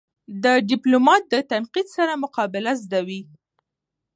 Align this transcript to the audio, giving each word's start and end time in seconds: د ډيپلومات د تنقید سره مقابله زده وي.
د 0.43 0.45
ډيپلومات 0.69 1.23
د 1.33 1.35
تنقید 1.51 1.87
سره 1.97 2.13
مقابله 2.23 2.71
زده 2.83 2.99
وي. 3.07 3.21